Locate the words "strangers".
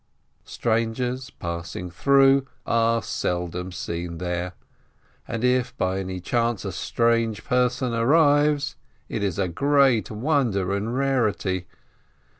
0.45-1.29